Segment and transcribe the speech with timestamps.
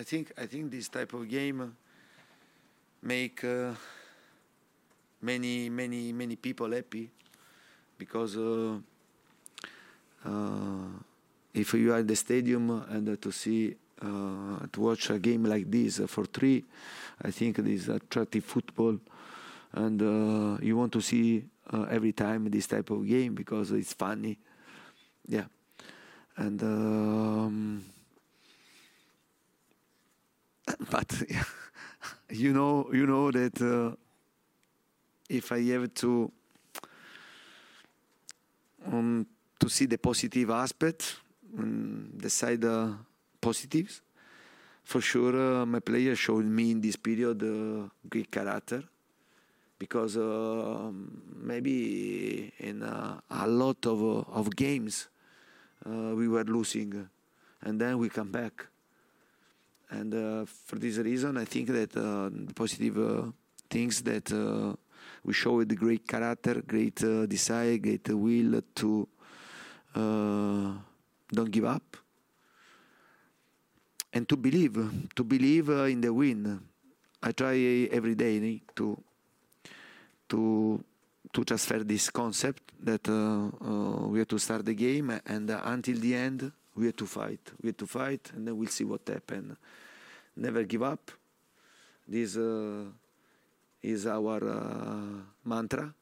[0.00, 1.76] I think I think this type of game
[3.02, 3.74] make uh,
[5.20, 7.10] many many many people happy
[7.98, 8.78] because uh,
[10.24, 10.88] uh,
[11.52, 15.70] if you are in the stadium and to see uh, to watch a game like
[15.70, 16.64] this for three,
[17.20, 18.98] I think this is attractive football,
[19.74, 23.92] and uh, you want to see uh, every time this type of game because it's
[23.92, 24.38] funny,
[25.28, 25.44] yeah,
[26.38, 26.62] and.
[26.62, 27.84] Um,
[30.90, 31.22] but
[32.30, 33.94] you know, you know that uh,
[35.28, 36.30] if I have to
[38.86, 39.26] um,
[39.58, 41.16] to see the positive aspect,
[41.58, 42.88] um, the side uh,
[43.40, 44.00] positives,
[44.84, 48.82] for sure, uh, my player showed me in this period uh, great character
[49.78, 50.90] because uh,
[51.36, 55.08] maybe in uh, a lot of of games
[55.86, 57.08] we were losing,
[57.62, 58.66] and then we come back
[59.90, 63.30] and uh, for this reason, I think that uh, the positive uh,
[63.68, 64.30] things that
[65.24, 66.96] we show with the great character, great
[67.28, 69.08] desire, great will to
[71.32, 71.96] don't give up,
[74.12, 76.60] and to believe, to believe in the win.
[77.22, 79.02] I try every day to
[80.28, 80.84] to
[81.32, 83.12] to transfer this concept that uh,
[83.64, 87.06] uh, we have to start the game and uh, until the end we have to
[87.06, 87.52] fight.
[87.62, 89.56] We have to fight, and then we'll see what happens.
[90.40, 91.10] Never give up.
[92.08, 92.84] This uh,
[93.82, 95.92] is our uh, mantra.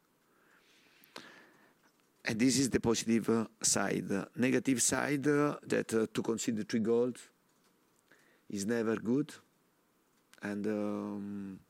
[2.25, 4.09] And this is the positive uh, side.
[4.37, 7.16] Negative side uh, that uh, to concede three goals
[8.48, 9.34] is never good.
[10.41, 11.60] And um,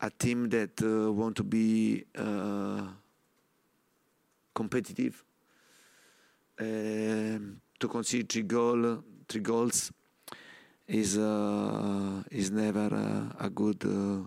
[0.00, 2.04] a team that want to be
[4.54, 5.24] competitive
[6.60, 9.90] um, to concede three goal, three goals
[10.92, 13.82] is uh, is never uh, a good.
[13.84, 14.26] Uh,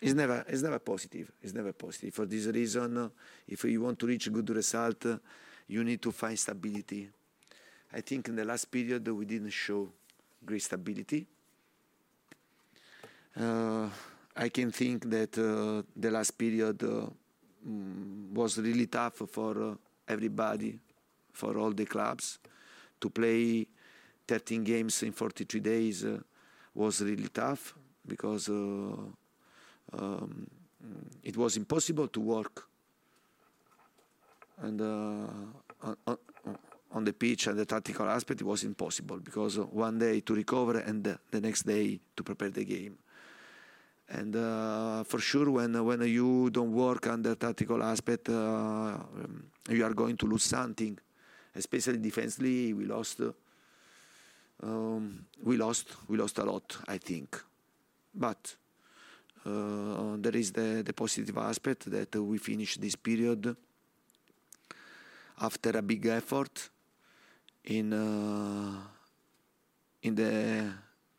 [0.00, 1.32] is never is never positive.
[1.42, 2.12] Is never positive.
[2.12, 3.10] For this reason,
[3.48, 5.06] if you want to reach a good result,
[5.66, 7.08] you need to find stability.
[7.94, 9.88] I think in the last period we didn't show
[10.44, 11.26] great stability.
[13.40, 13.88] Uh,
[14.36, 17.06] I can think that uh, the last period uh,
[17.66, 20.78] mm, was really tough for everybody,
[21.32, 22.38] for all the clubs,
[23.00, 23.66] to play
[24.26, 26.18] 13 games in 43 days uh,
[26.74, 27.74] was really tough
[28.06, 28.96] because uh,
[29.92, 30.46] um,
[31.22, 32.68] it was impossible to work.
[34.60, 36.18] And uh, on,
[36.92, 40.78] on, the pitch and the tactical aspect it was impossible because one day to recover
[40.78, 42.96] and the next day to prepare the game.
[44.08, 48.98] And uh, for sure when when you don't work on the tactical aspect uh,
[49.68, 50.98] you are going to lose something
[51.54, 52.72] especially defensively.
[52.72, 53.20] We lost
[54.64, 57.40] um, we lost we lost a lot I think.
[58.14, 58.56] But
[59.44, 63.54] uh, there is the, the positive aspect that we finished this period
[65.40, 66.70] after a big effort
[67.64, 68.80] in uh,
[70.02, 70.72] in the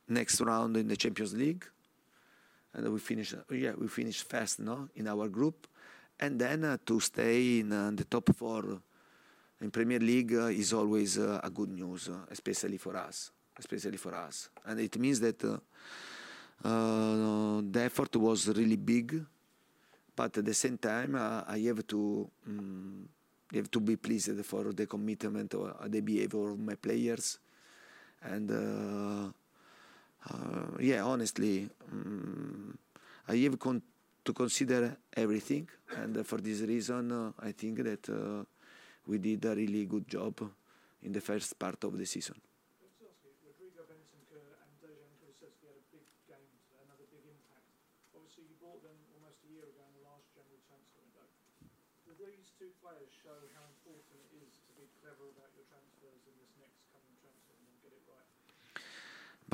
[0.08, 1.66] next round in the Champions League,
[2.74, 3.36] and we finish.
[3.52, 5.68] Yeah, we finished fast, no, in our group,
[6.20, 8.82] and then uh, to stay in uh, the top four
[9.62, 13.98] in Premier League uh, is always uh, a good news, uh, especially for us, especially
[13.98, 15.60] for us, and it means that uh,
[16.64, 19.26] the effort was really big,
[20.16, 22.30] but at the same time I have to.
[22.48, 23.10] Um,
[23.54, 27.38] have to be pleased for the commitment or the behavior of my players
[28.24, 29.32] and uh,
[30.80, 32.78] yeah, honestly, um,
[33.28, 33.82] I have con-
[34.24, 35.68] to consider everything,
[35.98, 38.44] and for this reason, uh, I think that uh,
[39.06, 40.42] we did a really good job
[41.04, 42.42] in the first part of the season.
[43.46, 46.50] Rodrigo Bentancur and Dejan Kulusevski had a big game,
[46.82, 47.70] another big impact.
[48.18, 51.30] Obviously, you bought them almost a year ago in the last January transfer window.
[52.10, 56.26] Do these two players show how important it is to be clever about your transfers
[56.26, 58.26] in this next coming transfer and get it right?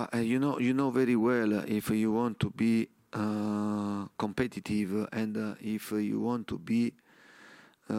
[0.01, 4.05] But uh, you know, you know very well uh, if you want to be uh,
[4.17, 6.91] competitive and uh, if you want to be
[7.87, 7.93] uh,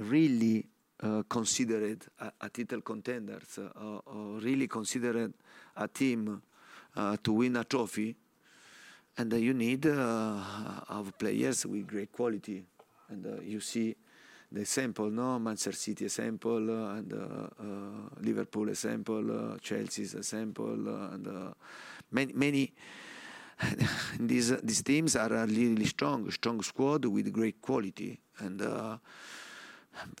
[0.00, 0.66] really
[1.30, 5.32] considered a, a, title contenders or really considered
[5.76, 6.42] a team
[7.22, 8.14] to win a trophy,
[9.16, 12.62] and you need of players with great quality,
[13.08, 13.96] and you see
[14.52, 15.38] the example, no?
[15.38, 21.54] Manchester City example, uh, and uh, uh, Liverpool example, uh, Chelsea's example, uh, and uh,
[22.10, 22.72] many, many
[24.20, 28.60] these these teams are really strong, strong squad with great quality, and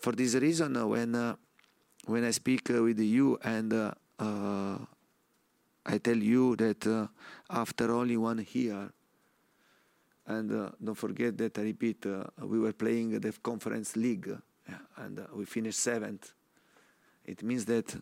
[0.00, 1.36] for this reason, when
[2.06, 3.72] when I speak with you and
[5.84, 7.08] I tell you that
[7.50, 8.92] after only one year
[10.32, 14.30] and uh, don't forget that, I repeat, uh, we were playing the Conference League
[14.96, 16.32] and uh, we finished seventh.
[17.24, 17.94] It means that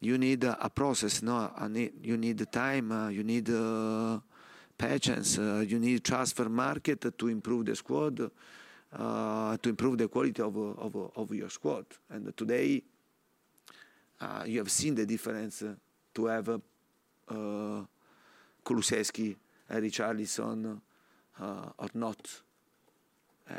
[0.00, 1.50] you need a process, no?
[2.02, 4.18] You need time, uh, you need uh,
[4.76, 10.56] patience, uh, you need transfer market to improve the squad, to improve the quality of,
[10.56, 11.84] of, of your squad.
[12.08, 12.82] And today,
[14.46, 15.62] you have seen the difference
[16.14, 17.82] to have uh,
[18.64, 19.36] Kulusevski
[19.76, 20.80] Richarlison
[21.40, 21.44] uh,
[21.78, 22.42] or not.
[23.48, 23.54] Uh,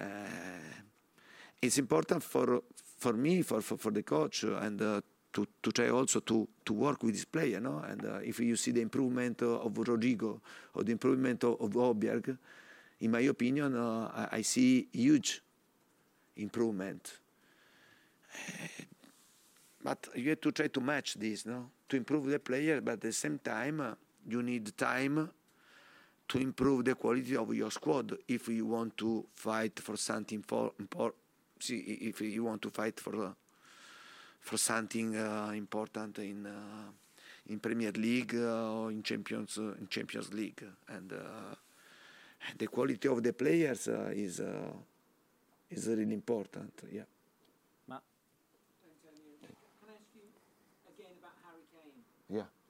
[1.62, 2.64] it's important for
[2.98, 5.02] for me, for, the coach, and uh,
[5.34, 7.58] to, try also to, work with this player.
[7.58, 10.40] And if you see the improvement of Rodrigo
[10.76, 12.38] or the improvement of, of
[13.00, 15.42] in my opinion, I, see huge
[16.38, 17.18] improvement.
[19.84, 21.72] But you have to try to match this, no?
[21.90, 23.96] To improve the player, but at the same time,
[24.28, 25.30] you need time
[26.32, 30.72] to improve the quality of your squad if you want to fight for something for,
[30.90, 31.14] for
[31.68, 33.36] if you want to fight for
[34.40, 40.34] for something uh, important in uh, in Premier League uh, or in Champions in Champions
[40.34, 40.64] League.
[40.88, 41.56] And uh,
[42.58, 44.72] the quality of the players uh, is uh,
[45.70, 47.02] is really important yeah.
[47.90, 48.04] Matt
[49.82, 50.24] Can I ask you
[50.96, 52.38] again about Harry Kane?
[52.38, 52.61] Yeah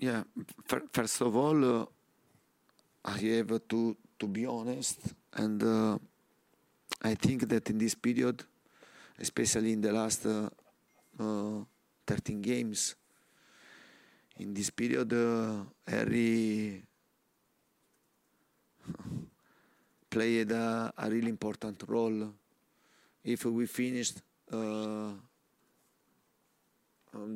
[0.00, 0.24] Yeah,
[0.64, 1.84] first of all, uh,
[3.04, 4.96] I have to to be honest,
[5.34, 5.98] and uh,
[7.02, 8.42] I think that in this period,
[9.18, 10.48] especially in the last uh,
[11.20, 11.64] uh
[12.06, 12.96] 13 games,
[14.38, 16.82] in this period, uh, Harry
[20.08, 22.32] played a, a, really important role.
[23.22, 25.12] If we finished uh,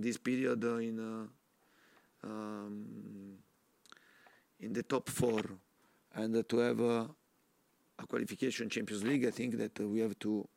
[0.01, 1.29] this period in
[2.25, 2.85] um,
[4.61, 5.43] in the top four.
[6.15, 7.11] And to have a,
[7.99, 10.49] a qualification Champions League, I think that we have to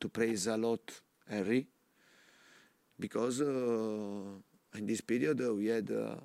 [0.00, 1.64] to praise a lot Harry
[2.98, 3.46] because uh,
[4.74, 6.16] in this period uh, we had uh,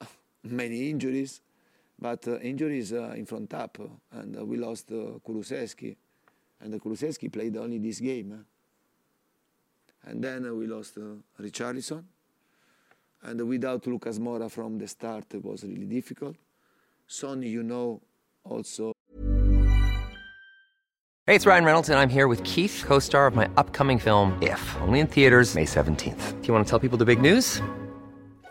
[0.42, 1.40] many injuries,
[1.98, 3.78] but uh, injuries uh, in front up,
[4.12, 5.96] and we lost uh, Kulusevski,
[6.60, 8.44] and Kulusevski played only this game,
[10.04, 12.02] and then we lost uh, Richarlison
[13.22, 16.36] and without Lucas Moura from the start, it was really difficult.
[17.06, 18.00] Son, you know,
[18.44, 18.92] also.
[21.26, 24.38] Hey, it's Ryan Reynolds, and I'm here with Keith, co star of my upcoming film,
[24.42, 26.40] If, only in theaters, May 17th.
[26.40, 27.62] Do you want to tell people the big news?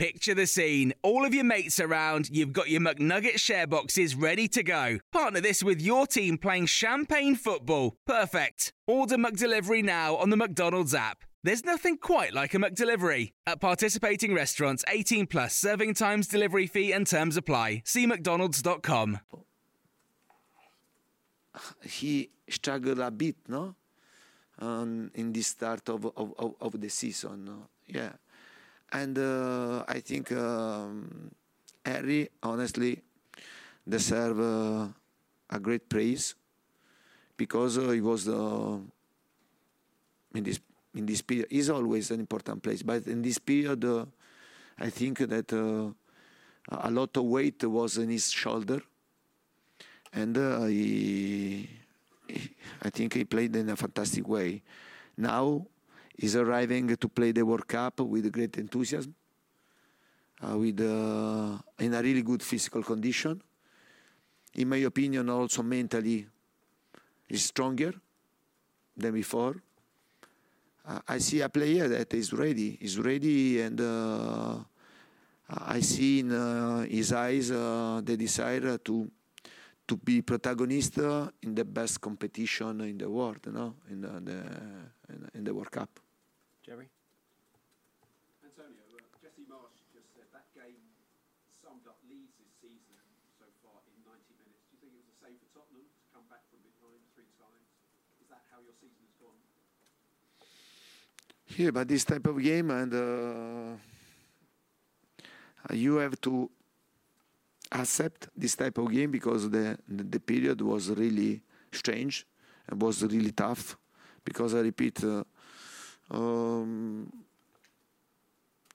[0.00, 0.94] Picture the scene.
[1.02, 4.98] All of your mates around, you've got your McNugget share boxes ready to go.
[5.12, 7.98] Partner this with your team playing champagne football.
[8.06, 8.72] Perfect.
[8.86, 11.18] Order McDelivery now on the McDonald's app.
[11.42, 13.32] There's nothing quite like a McDelivery.
[13.46, 17.82] At participating restaurants, 18 plus serving times, delivery fee, and terms apply.
[17.84, 19.20] See McDonald's.com.
[21.84, 23.74] he struggled a bit, no,
[24.60, 27.44] um, in the start of of, of, of the season.
[27.44, 27.66] No?
[27.86, 28.12] Yeah,
[28.92, 31.30] and uh, I think um,
[31.84, 33.02] Harry honestly
[33.88, 34.88] deserve uh,
[35.50, 36.34] a great praise
[37.36, 38.26] because uh, he was
[40.34, 40.60] in this
[40.94, 41.46] in this period.
[41.50, 44.04] is always an important place, but in this period, uh,
[44.78, 45.92] I think that uh,
[46.68, 48.80] a lot of weight was in his shoulder
[50.12, 51.68] and uh, he,
[52.28, 52.50] he-
[52.82, 54.62] I think he played in a fantastic way.
[55.16, 55.66] Now
[56.20, 59.14] he's arriving to play the World Cup with great enthusiasm,
[60.42, 63.40] uh, with uh, in a really good physical condition.
[64.54, 66.26] In my opinion, also mentally,
[67.26, 67.94] he's stronger
[68.94, 69.56] than before.
[70.86, 72.76] Uh, I see a player that is ready.
[72.82, 74.58] Is ready, and uh,
[75.48, 79.10] I see in uh, his eyes uh, the desire to
[79.88, 83.74] to be protagonist in the best competition in the world, no?
[83.90, 84.44] in the,
[85.34, 85.98] in the World Cup.
[86.70, 86.86] Jerry?
[88.46, 90.78] Antonio, uh, Jesse Marsch just said that game
[91.50, 92.94] summed up Leeds' season
[93.42, 94.62] so far in 90 minutes.
[94.70, 97.26] Do you think it was the same for Tottenham to come back from behind three
[97.42, 97.66] times?
[98.22, 99.42] Is that how your season has gone?
[101.58, 103.74] Yeah, but this type of game, and uh,
[105.66, 106.46] uh, you have to
[107.74, 111.42] accept this type of game because the, the the period was really
[111.74, 112.30] strange
[112.70, 113.74] and was really tough.
[114.22, 115.24] Because I repeat, uh,
[116.10, 117.12] um,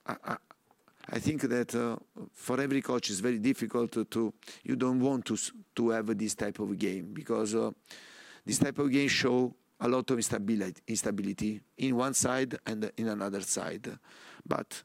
[0.06, 0.36] I,
[1.10, 1.96] I, think that uh,
[2.32, 5.36] for every coach it's very difficult to, to you don't want to
[5.74, 7.70] to have this type of game because uh,
[8.44, 13.08] this type of game show a lot of instability, instability in one side and in
[13.08, 13.98] another side.
[14.46, 14.82] But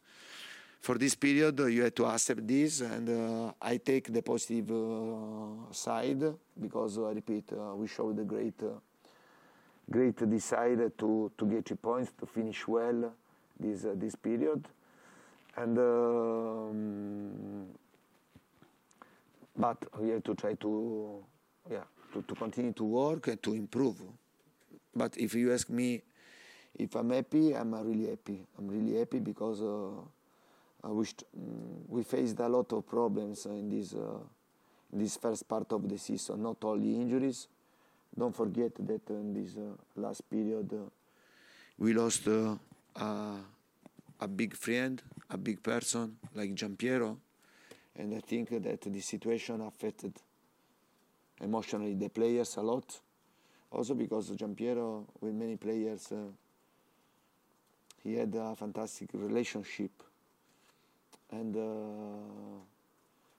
[0.81, 4.71] for this period, uh, you have to accept this, and uh, I take the positive
[4.71, 6.23] uh, side
[6.59, 8.59] because uh, I repeat, we showed a great,
[9.91, 13.13] great desire to to get three points to finish well
[13.59, 14.67] this uh, this period,
[15.57, 15.77] and.
[15.77, 17.67] Um,
[19.55, 21.23] but we have to try to
[21.69, 21.83] yeah
[22.13, 24.01] to, to continue to work and to improve.
[24.95, 26.01] But if you ask me
[26.77, 28.41] if i'm happy i'm uh, really happy.
[28.57, 30.01] I'm really happy because uh,
[30.83, 34.17] I wished, mm, we faced a lot of problems in this uh,
[34.91, 36.41] in this first part of the season.
[36.43, 37.47] Not only injuries
[38.17, 40.89] don't forget that in this uh, last period uh,
[41.77, 42.55] we lost uh,
[44.19, 47.17] a, big friend a big person like Giampiero
[47.95, 50.13] and I think that the situation affected
[51.41, 52.99] emotionally the players a lot.
[53.71, 56.15] Also because Giampiero, with many players, uh,
[58.03, 59.91] he had a fantastic relationship,
[61.31, 61.59] and uh,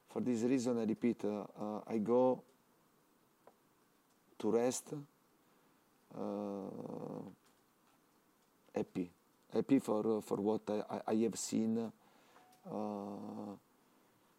[0.08, 2.42] for this reason, I repeat, uh, I go
[4.42, 4.92] to rest
[6.14, 6.20] uh,
[8.74, 9.10] happy,
[9.52, 11.92] happy for for what I, I- I have seen.
[12.62, 13.56] Uh,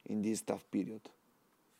[0.08, 1.02] in this tough period.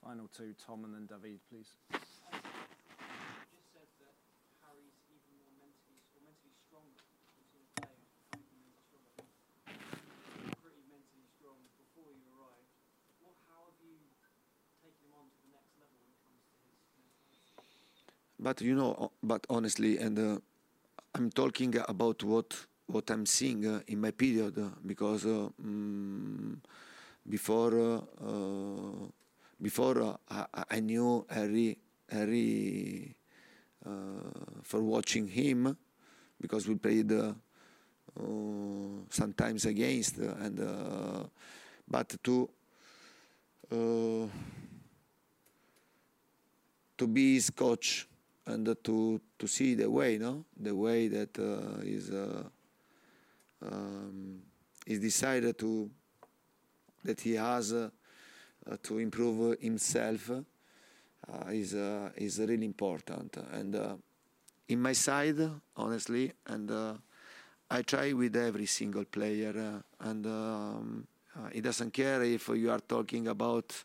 [0.04, 1.72] Final two, Tom and then David, please.
[1.92, 4.16] just said that
[4.64, 7.00] Harry's even more mentally, or mentally stronger.
[7.12, 9.28] You've seen him play and become even mentally stronger.
[10.40, 12.72] You were pretty mentally strong before you arrived.
[13.24, 13.96] What, how have you
[14.84, 17.44] taken him on to the next level when it comes to his mentality?
[18.44, 20.38] But you know, but honestly, and uh,
[21.16, 22.54] I'm talking about what
[22.88, 26.58] what I'm seeing uh, in my period uh, because uh, mm,
[27.30, 29.08] before uh,
[29.62, 31.78] before I, I knew Harry
[32.12, 33.16] Harry
[34.64, 35.78] for watching him
[36.42, 37.14] because we played
[39.10, 41.30] sometimes against and
[41.88, 42.50] but to
[46.98, 48.08] to be his coach
[48.46, 52.44] and to to see the way, no, the way that uh, is uh,
[53.62, 54.42] um,
[54.86, 55.90] is decided to
[57.04, 57.90] that he has uh,
[58.82, 60.32] to improve himself.
[61.50, 61.74] is
[62.16, 63.38] is really important.
[63.52, 64.00] And
[64.68, 66.94] in my side, honestly, and uh,
[67.70, 72.72] I try with every single player, uh, and um, uh, it doesn't care if you
[72.72, 73.84] are talking about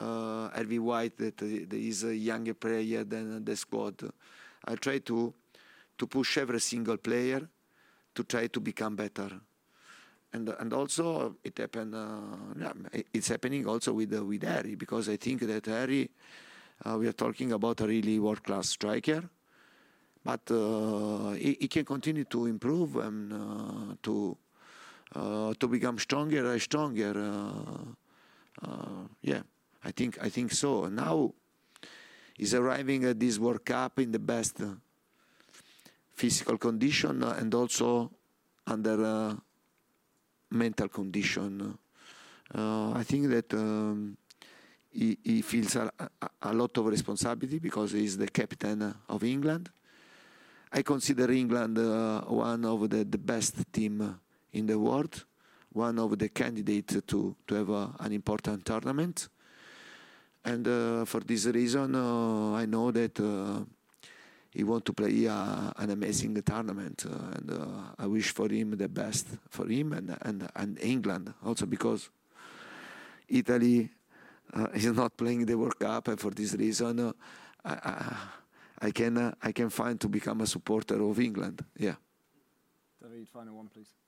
[0.00, 4.02] uh, Harvey White that is a younger player than the squad.
[4.64, 5.34] I try to
[5.98, 7.48] to push every single player
[8.14, 9.30] to try to become better.
[10.32, 11.94] And and also it happened.
[11.94, 12.72] Uh,
[13.12, 16.10] it's happening also with uh, with Harry because I think that Harry,
[16.84, 19.28] uh, we are talking about a really world class striker,
[20.24, 24.36] but uh, he, he, can continue to improve and uh, to
[25.14, 27.12] uh, to become stronger and stronger.
[29.20, 29.42] yeah,
[29.84, 30.88] I think I think so.
[30.88, 31.34] Now
[32.36, 34.60] he's arriving at this World Cup in the best
[36.14, 38.10] physical condition and also
[38.66, 39.34] under uh,
[40.50, 41.78] mental condition.
[42.54, 44.16] Uh, I think that um,
[44.90, 49.70] he, he, feels a, a, a, lot of responsibility because he's the captain of England.
[50.70, 54.20] I consider England uh, one of the, the best team
[54.52, 55.24] in the world,
[55.72, 57.70] one of the candidates to, to have
[58.00, 59.28] an important tournament.
[60.44, 63.64] And uh, for this reason, uh, I know that uh,
[64.50, 67.66] he want to play uh, an amazing tournament, uh, and uh,
[67.98, 72.10] I wish for him the best for him and and and England also because
[73.28, 73.88] Italy
[74.74, 77.14] is not playing the World Cup, and for this reason,
[77.64, 78.16] I, I,
[78.88, 81.64] I can I can find to become a supporter of England.
[81.78, 81.94] Yeah.
[83.00, 84.01] David, final one, please.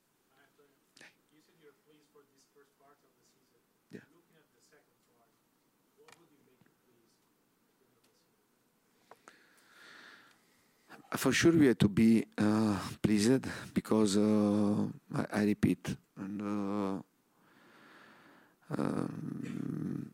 [11.16, 17.02] For sure we have to be uh, pleased because uh, I, I, repeat and uh,
[18.76, 20.10] um,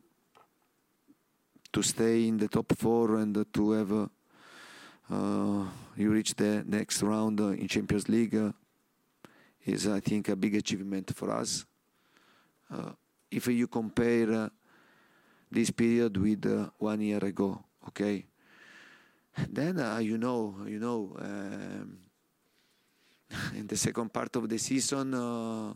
[1.73, 5.65] to stay in the top four and to have uh,
[5.97, 8.53] you reach the next round in Champions League uh,
[9.65, 11.65] is I think a big achievement for us.
[12.71, 12.93] Uh,
[13.31, 14.51] if you compare
[15.51, 18.27] this period with one year ago, okay
[19.49, 21.99] then uh, you know, you know, um,
[23.55, 25.73] in the second part of the season uh,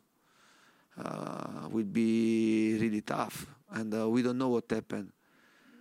[0.98, 5.12] uh, will be really tough, and uh, we don't know what happened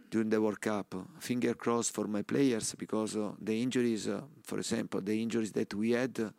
[0.10, 0.96] during the World Cup.
[1.20, 5.74] Finger crossed for my players because uh, the injuries, uh, for example, the injuries that
[5.74, 6.34] we had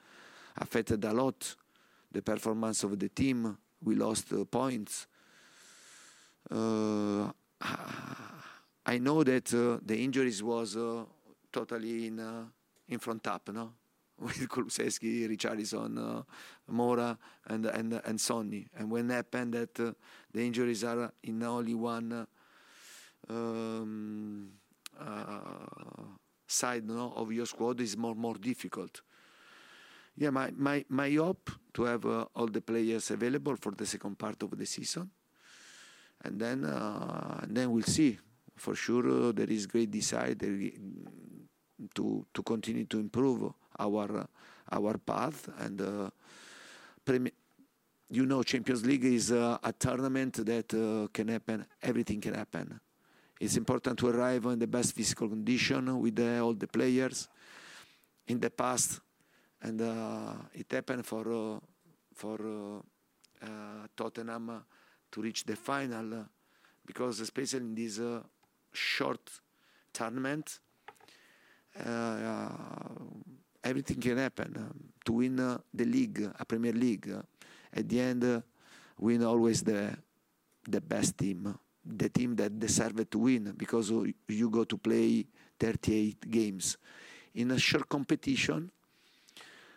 [0.56, 1.56] affected a lot
[2.12, 3.58] the performance of the team.
[3.82, 5.08] We lost points.
[6.50, 7.32] I
[8.98, 10.76] know that the injuries was
[11.54, 12.44] totally in uh,
[12.88, 13.72] in front up, no?
[14.18, 16.22] With Kulusevski, Richarlison, uh,
[16.70, 18.66] Moura, and and and Sonny.
[18.76, 19.92] And when happened that uh,
[20.32, 22.26] the injuries are in only one
[23.28, 24.50] um,
[26.46, 29.00] side no, of your squad is more more difficult.
[30.16, 34.16] Yeah, my, my, my hope to have uh, all the players available for the second
[34.16, 35.10] part of the season,
[36.24, 38.18] and then uh, and then we'll see.
[38.56, 40.56] For sure, uh, there is great desire, there,
[41.94, 44.26] to to continue to improve our
[44.72, 45.48] our path.
[45.58, 46.10] And uh,
[48.10, 52.80] you know Champions League is uh, a tournament that uh, can happen everything can happen.
[53.40, 57.28] It's important to arrive in the best physical condition with uh, all the players
[58.28, 59.00] in the past.
[59.60, 61.60] And uh, it happened for
[62.14, 62.82] for
[63.96, 64.64] Tottenham
[65.10, 66.26] to reach the final
[66.86, 68.00] because especially in this
[68.72, 69.30] short
[69.92, 70.60] tournament
[73.64, 74.90] everything can happen.
[75.04, 77.22] To win uh, the league, a Premier League, uh,
[77.72, 78.42] at the end,
[78.98, 79.96] win always the
[80.66, 83.90] the best team, the team that deserved to win because
[84.28, 85.26] you go to play
[85.60, 86.78] 38 games
[87.34, 88.70] in a short competition.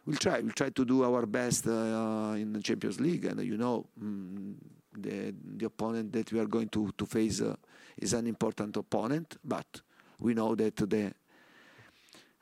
[0.05, 0.39] We'll try.
[0.39, 4.55] We'll try to do our best uh, in the Champions League, and you know, mm,
[4.97, 7.55] the the opponent that we are going to to face uh,
[7.97, 9.35] is an important opponent.
[9.43, 9.81] But
[10.17, 11.09] we know that the uh,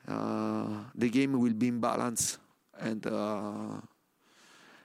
[0.06, 2.38] the game will be in balance
[2.80, 3.80] and uh,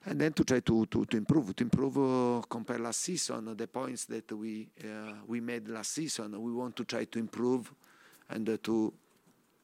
[0.05, 3.67] and then to try to, to, to improve to improve uh, compare last season the
[3.67, 6.41] points that we uh, we made last season.
[6.41, 7.71] We want to try to improve
[8.29, 8.93] and uh, to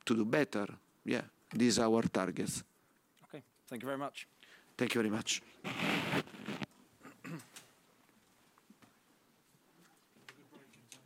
[0.05, 0.67] to do better.
[1.05, 1.21] Yeah
[1.53, 2.63] these are our targets.
[3.23, 4.27] Okay thank you very much.
[4.77, 5.41] Thank you very much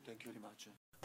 [0.06, 0.68] thank you very much